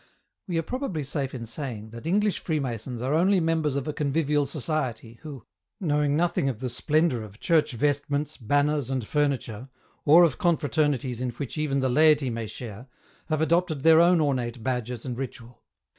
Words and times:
We 0.47 0.57
are 0.57 0.63
probably 0.63 1.03
safe 1.03 1.35
in 1.35 1.45
saying 1.45 1.91
that 1.91 2.07
English 2.07 2.39
Freemasons 2.39 3.03
are 3.03 3.13
only 3.13 3.39
members 3.39 3.75
of 3.75 3.87
a 3.87 3.93
convivial 3.93 4.47
society, 4.47 5.19
who, 5.21 5.45
knowing 5.79 6.15
nothing 6.17 6.49
of 6.49 6.57
the 6.57 6.69
splendour 6.71 7.21
of 7.21 7.39
Church 7.39 7.73
vestments, 7.73 8.35
banners 8.35 8.89
and 8.89 9.05
furniture, 9.05 9.69
or 10.03 10.23
of 10.23 10.39
confraternities 10.39 11.21
in 11.21 11.29
which 11.29 11.55
even 11.55 11.81
the 11.81 11.89
laity 11.89 12.31
may 12.31 12.47
share, 12.47 12.87
have 13.27 13.41
adopted 13.41 13.83
their 13.83 13.99
own 14.01 14.19
ornate 14.21 14.63
badges 14.63 15.05
and 15.05 15.19
ritual. 15.19 15.61